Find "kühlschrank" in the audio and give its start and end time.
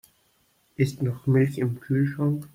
1.79-2.47